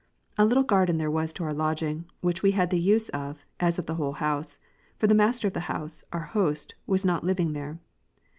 [0.35, 3.77] A little garden there was to our lodging, which we had the use of, as
[3.77, 4.57] of the whole house;
[4.97, 7.77] for the master of the house, our host, was not living there.